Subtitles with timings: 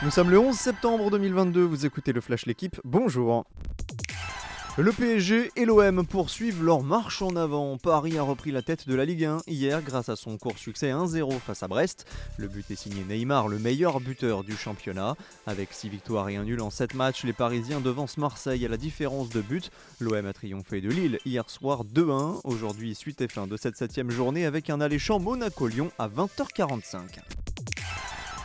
[0.00, 3.44] Nous sommes le 11 septembre 2022, vous écoutez le Flash L'équipe, bonjour.
[4.76, 7.76] Le PSG et l'OM poursuivent leur marche en avant.
[7.78, 10.92] Paris a repris la tête de la Ligue 1 hier grâce à son court succès
[10.92, 12.06] 1-0 face à Brest.
[12.36, 15.16] Le but est signé Neymar, le meilleur buteur du championnat.
[15.48, 18.76] Avec 6 victoires et un nul en 7 matchs, les Parisiens devancent Marseille à la
[18.76, 19.72] différence de but.
[19.98, 22.42] L'OM a triomphé de Lille hier soir 2-1.
[22.44, 27.18] Aujourd'hui, suite et fin de cette 7 journée avec un alléchant Monaco-Lyon à 20h45.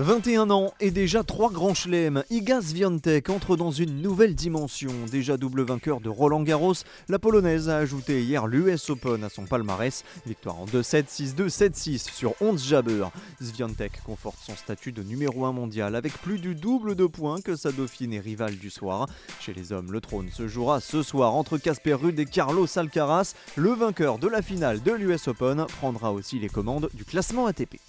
[0.00, 4.92] 21 ans et déjà trois grands chelems, Iga Swiatek entre dans une nouvelle dimension.
[5.10, 6.74] Déjà double vainqueur de Roland Garros,
[7.08, 10.04] la Polonaise a ajouté hier l'US Open à son palmarès.
[10.24, 13.06] Victoire en 2-7, 6-2, 7-6 sur 11 Jabber.
[13.42, 17.56] Swiatek conforte son statut de numéro 1 mondial avec plus du double de points que
[17.56, 19.08] sa dauphine et rivale du soir.
[19.40, 23.34] Chez les hommes, le trône se jouera ce soir entre Casper Ruud et Carlos Alcaraz.
[23.56, 27.80] Le vainqueur de la finale de l'US Open prendra aussi les commandes du classement ATP.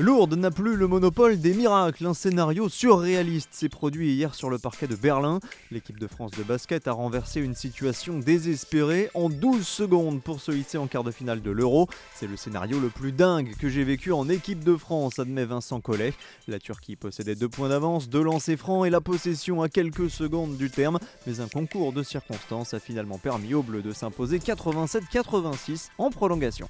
[0.00, 2.06] Lourdes n'a plus le monopole des miracles.
[2.06, 5.38] Un scénario surréaliste s'est produit hier sur le parquet de Berlin.
[5.70, 10.50] L'équipe de France de basket a renversé une situation désespérée en 12 secondes pour se
[10.50, 11.88] hisser en quart de finale de l'Euro.
[12.14, 15.82] C'est le scénario le plus dingue que j'ai vécu en équipe de France, admet Vincent
[15.82, 16.14] Collet.
[16.48, 20.56] La Turquie possédait deux points d'avance, deux lancers francs et la possession à quelques secondes
[20.56, 21.00] du terme.
[21.26, 26.66] Mais un concours de circonstances a finalement permis aux Bleus de s'imposer 87-86 en prolongation.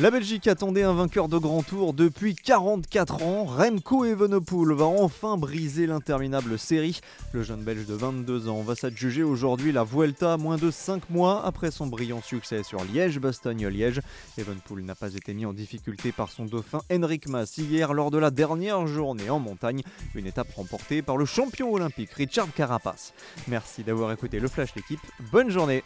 [0.00, 3.44] La Belgique attendait un vainqueur de grand tour depuis 44 ans.
[3.44, 7.00] Remco Evenepoel va enfin briser l'interminable série.
[7.32, 11.44] Le jeune Belge de 22 ans va s'adjuger aujourd'hui la Vuelta moins de 5 mois
[11.44, 14.00] après son brillant succès sur Liège-Bastogne-Liège.
[14.38, 18.16] Evenepoel n'a pas été mis en difficulté par son dauphin Henrik Mas hier lors de
[18.16, 19.82] la dernière journée en montagne.
[20.14, 23.12] Une étape remportée par le champion olympique Richard Carapace.
[23.48, 25.00] Merci d'avoir écouté le Flash l'équipe.
[25.30, 25.84] Bonne journée